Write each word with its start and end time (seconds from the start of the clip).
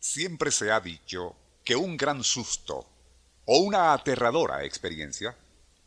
Siempre 0.00 0.50
se 0.50 0.72
ha 0.72 0.80
dicho 0.80 1.36
que 1.62 1.76
un 1.76 1.98
gran 1.98 2.24
susto 2.24 2.88
o 3.44 3.58
una 3.58 3.92
aterradora 3.92 4.64
experiencia 4.64 5.36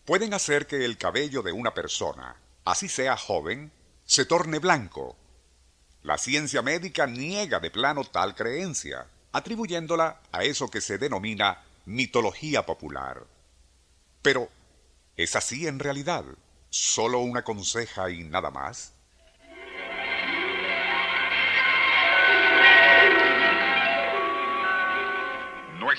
pueden 0.06 0.36
hacer 0.36 0.68
que 0.68 0.86
el 0.86 1.00
cabello 1.00 1.42
de 1.42 1.52
una 1.52 1.74
persona, 1.74 2.36
así 2.64 2.88
sea 2.88 3.18
joven, 3.18 3.72
se 4.06 4.26
torne 4.26 4.60
blanco. 4.60 5.18
La 6.04 6.20
ciencia 6.20 6.62
médica 6.62 7.08
niega 7.08 7.60
de 7.60 7.72
plano 7.72 8.04
tal 8.04 8.36
creencia, 8.36 9.08
atribuyéndola 9.32 10.22
a 10.32 10.44
eso 10.44 10.70
que 10.70 10.80
se 10.80 11.00
denomina 11.00 11.64
mitología 11.86 12.68
popular. 12.68 13.26
Pero, 14.22 14.48
¿es 15.18 15.36
así 15.36 15.66
en 15.66 15.80
realidad? 15.80 16.24
¿Solo 16.70 17.20
una 17.20 17.44
conseja 17.44 18.12
y 18.12 18.24
nada 18.24 18.52
más? 18.52 18.93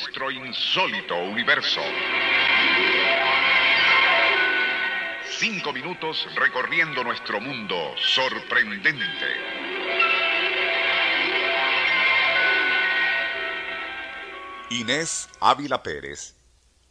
Nuestro 0.04 0.30
insólito 0.30 1.16
universo. 1.16 1.80
Cinco 5.38 5.72
minutos 5.72 6.28
recorriendo 6.36 7.02
nuestro 7.02 7.40
mundo 7.40 7.74
sorprendente. 7.96 9.26
Inés 14.68 15.30
Ávila 15.40 15.82
Pérez, 15.82 16.34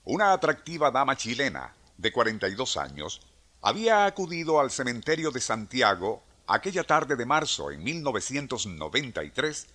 una 0.05 0.33
atractiva 0.33 0.89
dama 0.89 1.15
chilena 1.15 1.75
de 1.95 2.11
42 2.11 2.77
años, 2.77 3.21
había 3.61 4.05
acudido 4.05 4.59
al 4.59 4.71
cementerio 4.71 5.29
de 5.29 5.39
Santiago 5.39 6.23
aquella 6.47 6.83
tarde 6.83 7.15
de 7.15 7.27
marzo 7.27 7.69
en 7.69 7.83
1993 7.83 9.67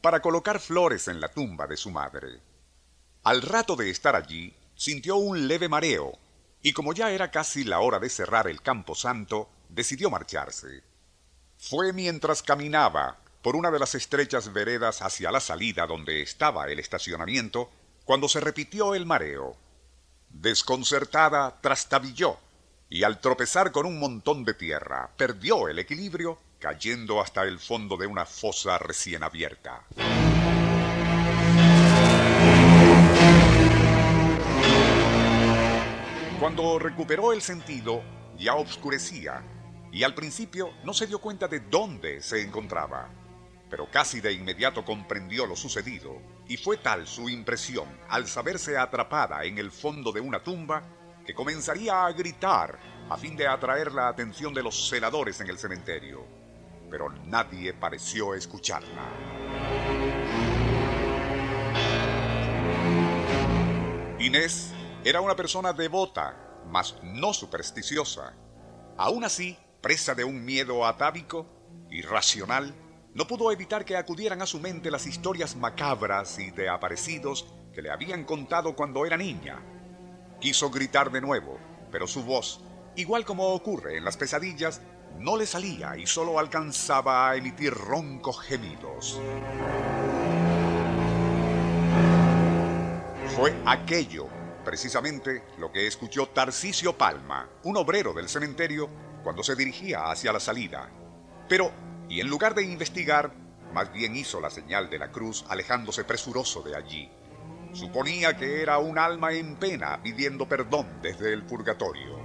para 0.00 0.20
colocar 0.20 0.58
flores 0.58 1.06
en 1.06 1.20
la 1.20 1.28
tumba 1.28 1.68
de 1.68 1.76
su 1.76 1.92
madre. 1.92 2.49
Al 3.22 3.42
rato 3.42 3.76
de 3.76 3.90
estar 3.90 4.16
allí, 4.16 4.54
sintió 4.74 5.16
un 5.16 5.46
leve 5.46 5.68
mareo, 5.68 6.18
y 6.62 6.72
como 6.72 6.94
ya 6.94 7.10
era 7.10 7.30
casi 7.30 7.64
la 7.64 7.80
hora 7.80 7.98
de 7.98 8.08
cerrar 8.08 8.48
el 8.48 8.62
campo 8.62 8.94
santo, 8.94 9.50
decidió 9.68 10.08
marcharse. 10.08 10.82
Fue 11.58 11.92
mientras 11.92 12.42
caminaba 12.42 13.18
por 13.42 13.56
una 13.56 13.70
de 13.70 13.78
las 13.78 13.94
estrechas 13.94 14.52
veredas 14.52 15.02
hacia 15.02 15.30
la 15.30 15.40
salida 15.40 15.86
donde 15.86 16.22
estaba 16.22 16.66
el 16.68 16.78
estacionamiento, 16.78 17.70
cuando 18.04 18.28
se 18.28 18.40
repitió 18.40 18.94
el 18.94 19.04
mareo. 19.04 19.56
Desconcertada, 20.30 21.60
trastabilló, 21.60 22.38
y 22.88 23.02
al 23.02 23.20
tropezar 23.20 23.70
con 23.70 23.84
un 23.84 23.98
montón 23.98 24.44
de 24.44 24.54
tierra, 24.54 25.10
perdió 25.16 25.68
el 25.68 25.78
equilibrio, 25.78 26.38
cayendo 26.58 27.20
hasta 27.20 27.42
el 27.42 27.58
fondo 27.58 27.96
de 27.96 28.06
una 28.06 28.24
fosa 28.24 28.78
recién 28.78 29.22
abierta. 29.22 29.84
Cuando 36.52 36.80
recuperó 36.80 37.32
el 37.32 37.42
sentido, 37.42 38.02
ya 38.36 38.56
oscurecía, 38.56 39.40
y 39.92 40.02
al 40.02 40.14
principio 40.14 40.72
no 40.82 40.92
se 40.92 41.06
dio 41.06 41.20
cuenta 41.20 41.46
de 41.46 41.60
dónde 41.60 42.20
se 42.22 42.42
encontraba. 42.42 43.08
Pero 43.70 43.88
casi 43.88 44.20
de 44.20 44.32
inmediato 44.32 44.84
comprendió 44.84 45.46
lo 45.46 45.54
sucedido, 45.54 46.20
y 46.48 46.56
fue 46.56 46.78
tal 46.78 47.06
su 47.06 47.28
impresión 47.28 47.86
al 48.08 48.26
saberse 48.26 48.76
atrapada 48.76 49.44
en 49.44 49.58
el 49.58 49.70
fondo 49.70 50.10
de 50.10 50.20
una 50.20 50.42
tumba 50.42 50.82
que 51.24 51.34
comenzaría 51.34 52.04
a 52.04 52.10
gritar 52.10 52.80
a 53.08 53.16
fin 53.16 53.36
de 53.36 53.46
atraer 53.46 53.92
la 53.92 54.08
atención 54.08 54.52
de 54.52 54.64
los 54.64 54.88
celadores 54.88 55.40
en 55.40 55.50
el 55.50 55.56
cementerio. 55.56 56.26
Pero 56.90 57.10
nadie 57.26 57.74
pareció 57.74 58.34
escucharla. 58.34 59.08
Inés 64.18 64.74
era 65.04 65.20
una 65.20 65.34
persona 65.34 65.72
devota, 65.72 66.36
mas 66.66 66.96
no 67.02 67.32
supersticiosa. 67.32 68.34
Aún 68.98 69.24
así, 69.24 69.56
presa 69.80 70.14
de 70.14 70.24
un 70.24 70.44
miedo 70.44 70.84
atávico, 70.84 71.46
irracional, 71.90 72.74
no 73.14 73.26
pudo 73.26 73.50
evitar 73.50 73.84
que 73.84 73.96
acudieran 73.96 74.42
a 74.42 74.46
su 74.46 74.60
mente 74.60 74.90
las 74.90 75.06
historias 75.06 75.56
macabras 75.56 76.38
y 76.38 76.50
de 76.50 76.68
aparecidos 76.68 77.46
que 77.72 77.82
le 77.82 77.90
habían 77.90 78.24
contado 78.24 78.76
cuando 78.76 79.06
era 79.06 79.16
niña. 79.16 79.58
Quiso 80.38 80.70
gritar 80.70 81.10
de 81.10 81.22
nuevo, 81.22 81.58
pero 81.90 82.06
su 82.06 82.22
voz, 82.22 82.60
igual 82.94 83.24
como 83.24 83.48
ocurre 83.48 83.96
en 83.96 84.04
las 84.04 84.18
pesadillas, 84.18 84.82
no 85.18 85.36
le 85.36 85.46
salía 85.46 85.96
y 85.96 86.06
solo 86.06 86.38
alcanzaba 86.38 87.30
a 87.30 87.36
emitir 87.36 87.72
roncos 87.72 88.40
gemidos. 88.40 89.18
Fue 93.34 93.56
aquello 93.64 94.39
precisamente 94.64 95.44
lo 95.58 95.72
que 95.72 95.86
escuchó 95.86 96.28
Tarcisio 96.28 96.96
Palma, 96.96 97.48
un 97.64 97.76
obrero 97.76 98.12
del 98.12 98.28
cementerio, 98.28 98.88
cuando 99.22 99.42
se 99.42 99.56
dirigía 99.56 100.10
hacia 100.10 100.32
la 100.32 100.40
salida. 100.40 100.90
Pero, 101.48 101.70
y 102.08 102.20
en 102.20 102.28
lugar 102.28 102.54
de 102.54 102.62
investigar, 102.62 103.32
más 103.72 103.92
bien 103.92 104.16
hizo 104.16 104.40
la 104.40 104.50
señal 104.50 104.90
de 104.90 104.98
la 104.98 105.10
cruz 105.10 105.44
alejándose 105.48 106.04
presuroso 106.04 106.62
de 106.62 106.76
allí. 106.76 107.10
Suponía 107.72 108.36
que 108.36 108.62
era 108.62 108.78
un 108.78 108.98
alma 108.98 109.32
en 109.32 109.56
pena 109.56 110.02
pidiendo 110.02 110.48
perdón 110.48 110.86
desde 111.02 111.32
el 111.32 111.44
purgatorio. 111.44 112.18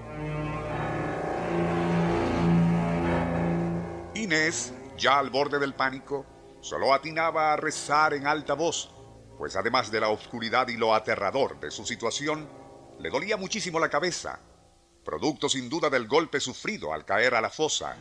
Inés, 4.16 4.73
ya 4.97 5.19
al 5.19 5.29
borde 5.29 5.59
del 5.59 5.75
pánico, 5.75 6.25
solo 6.62 6.94
atinaba 6.94 7.53
a 7.53 7.57
rezar 7.57 8.13
en 8.13 8.25
alta 8.25 8.56
voz 8.56 8.94
pues 9.38 9.56
además 9.56 9.91
de 9.91 10.00
la 10.00 10.09
oscuridad 10.09 10.68
y 10.68 10.78
lo 10.78 10.94
aterrador 10.94 11.59
de 11.59 11.72
su 11.72 11.85
situación, 11.85 12.47
le 13.00 13.09
dolía 13.09 13.38
muchísimo 13.38 13.79
la 13.79 13.90
cabeza, 13.90 14.40
producto 15.03 15.50
sin 15.50 15.69
duda 15.69 15.90
del 15.90 16.07
golpe 16.07 16.40
sufrido 16.40 16.94
al 16.94 17.06
caer 17.06 17.35
a 17.35 17.41
la 17.41 17.50
fosa. 17.50 17.96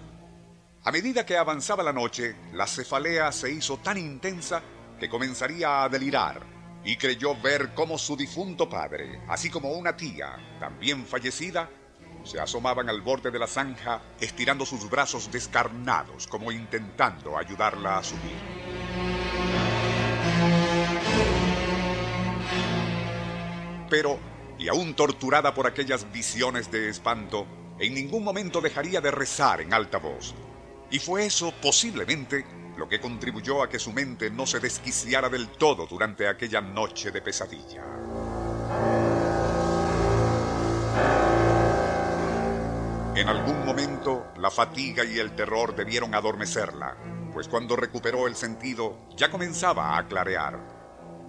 A 0.85 0.93
medida 0.93 1.25
que 1.25 1.37
avanzaba 1.37 1.83
la 1.83 1.93
noche, 1.93 2.37
la 2.53 2.67
cefalea 2.67 3.33
se 3.33 3.51
hizo 3.51 3.79
tan 3.79 3.99
intensa 3.99 4.63
que 4.99 5.09
comenzaría 5.09 5.83
a 5.83 5.89
delirar 5.89 6.43
y 6.85 6.97
creyó 6.97 7.35
ver 7.41 7.73
cómo 7.75 7.99
su 7.99 8.17
difunto 8.17 8.69
padre, 8.69 9.23
así 9.29 9.51
como 9.51 9.73
una 9.73 9.97
tía, 9.97 10.37
también 10.61 11.07
fallecida, 11.07 11.69
se 12.25 12.41
asomaban 12.41 12.89
al 12.89 13.01
borde 13.03 13.31
de 13.31 13.39
la 13.39 13.47
zanja 13.47 14.01
estirando 14.21 14.65
sus 14.65 14.89
brazos 14.89 15.31
descarnados 15.31 16.27
como 16.27 16.53
intentando 16.53 17.37
ayudarla 17.37 17.99
a 17.99 18.05
subir. 18.05 18.64
Pero, 23.95 24.19
y 24.59 24.67
aún 24.67 24.95
torturada 24.95 25.55
por 25.55 25.69
aquellas 25.69 26.11
visiones 26.11 26.69
de 26.69 26.89
espanto, 26.89 27.47
en 27.79 27.95
ningún 27.95 28.25
momento 28.25 28.61
dejaría 28.61 29.01
de 29.01 29.13
rezar 29.13 29.61
en 29.61 29.73
alta 29.73 29.99
voz. 29.99 30.35
Y 30.91 30.99
fue 30.99 31.27
eso, 31.27 31.55
posiblemente, 31.63 32.45
lo 32.77 32.89
que 32.89 33.01
contribuyó 33.01 33.63
a 33.63 33.69
que 33.69 33.79
su 33.79 33.93
mente 33.93 34.33
no 34.33 34.47
se 34.47 34.59
desquiciara 34.59 35.29
del 35.29 35.47
todo 35.47 35.87
durante 35.87 36.27
aquella 36.27 36.61
noche 36.61 37.13
de 37.13 37.23
pesadilla. 37.23 37.85
En 43.15 43.29
algún 43.29 43.65
momento, 43.65 44.33
la 44.39 44.51
fatiga 44.51 45.05
y 45.05 45.21
el 45.21 45.37
terror 45.37 45.77
debieron 45.77 46.17
adormecerla, 46.17 46.97
pues 47.33 47.47
cuando 47.47 47.77
recuperó 47.77 48.27
el 48.27 48.35
sentido 48.35 49.07
ya 49.17 49.31
comenzaba 49.31 49.97
a 49.97 50.09
clarear 50.09 50.59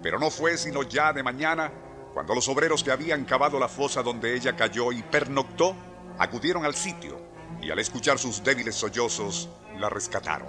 Pero 0.02 0.18
no 0.18 0.30
fue 0.30 0.58
sino 0.58 0.82
ya 0.82 1.12
de 1.12 1.22
mañana 1.22 1.72
cuando 2.16 2.34
los 2.34 2.48
obreros 2.48 2.82
que 2.82 2.90
habían 2.90 3.26
cavado 3.26 3.58
la 3.58 3.68
fosa 3.68 4.02
donde 4.02 4.34
ella 4.34 4.56
cayó 4.56 4.90
y 4.90 5.02
pernoctó 5.02 5.76
acudieron 6.18 6.64
al 6.64 6.74
sitio 6.74 7.20
y 7.60 7.70
al 7.70 7.78
escuchar 7.78 8.18
sus 8.18 8.42
débiles 8.42 8.74
sollozos 8.74 9.50
la 9.78 9.90
rescataron. 9.90 10.48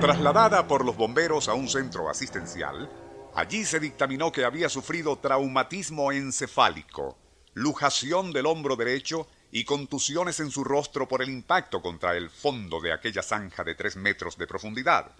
Trasladada 0.00 0.66
por 0.66 0.86
los 0.86 0.96
bomberos 0.96 1.50
a 1.50 1.52
un 1.52 1.68
centro 1.68 2.08
asistencial, 2.08 2.90
allí 3.34 3.66
se 3.66 3.78
dictaminó 3.78 4.32
que 4.32 4.46
había 4.46 4.70
sufrido 4.70 5.18
traumatismo 5.18 6.10
encefálico, 6.10 7.18
lujación 7.52 8.32
del 8.32 8.46
hombro 8.46 8.76
derecho 8.76 9.28
y 9.50 9.66
contusiones 9.66 10.40
en 10.40 10.50
su 10.50 10.64
rostro 10.64 11.06
por 11.06 11.20
el 11.20 11.28
impacto 11.28 11.82
contra 11.82 12.16
el 12.16 12.30
fondo 12.30 12.80
de 12.80 12.94
aquella 12.94 13.22
zanja 13.22 13.62
de 13.62 13.74
tres 13.74 13.96
metros 13.96 14.38
de 14.38 14.46
profundidad. 14.46 15.12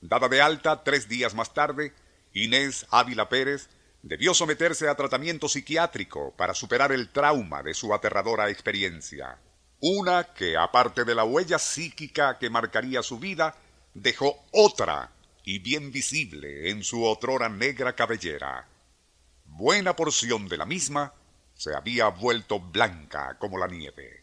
Dada 0.00 0.28
de 0.28 0.40
alta 0.40 0.84
tres 0.84 1.08
días 1.08 1.34
más 1.34 1.52
tarde, 1.52 1.92
Inés 2.32 2.86
Ávila 2.90 3.28
Pérez 3.28 3.68
debió 4.02 4.32
someterse 4.32 4.88
a 4.88 4.94
tratamiento 4.94 5.48
psiquiátrico 5.48 6.34
para 6.36 6.54
superar 6.54 6.92
el 6.92 7.10
trauma 7.10 7.62
de 7.62 7.74
su 7.74 7.92
aterradora 7.92 8.48
experiencia. 8.48 9.38
Una 9.80 10.24
que, 10.34 10.56
aparte 10.56 11.04
de 11.04 11.14
la 11.14 11.24
huella 11.24 11.58
psíquica 11.58 12.38
que 12.38 12.50
marcaría 12.50 13.02
su 13.02 13.18
vida, 13.18 13.56
dejó 13.94 14.44
otra 14.52 15.12
y 15.44 15.58
bien 15.58 15.90
visible 15.90 16.70
en 16.70 16.84
su 16.84 17.04
otrora 17.04 17.48
negra 17.48 17.94
cabellera. 17.94 18.68
Buena 19.44 19.96
porción 19.96 20.48
de 20.48 20.56
la 20.56 20.66
misma 20.66 21.14
se 21.54 21.74
había 21.74 22.08
vuelto 22.08 22.60
blanca 22.60 23.36
como 23.38 23.58
la 23.58 23.66
nieve. 23.66 24.22